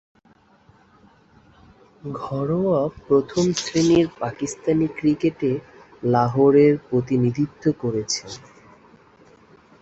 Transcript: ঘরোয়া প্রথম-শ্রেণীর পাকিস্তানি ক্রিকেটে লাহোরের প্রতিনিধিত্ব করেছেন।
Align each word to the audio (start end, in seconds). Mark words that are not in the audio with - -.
ঘরোয়া 2.19 2.79
প্রথম-শ্রেণীর 3.07 4.07
পাকিস্তানি 4.19 4.87
ক্রিকেটে 4.97 5.51
লাহোরের 6.03 6.73
প্রতিনিধিত্ব 6.89 7.63
করেছেন। 7.79 8.31